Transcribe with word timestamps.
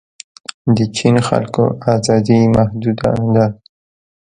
د 0.75 0.77
چین 0.97 1.15
خلکو 1.27 1.63
ازادي 1.93 2.39
محدوده 2.55 3.11
ده. 3.33 3.45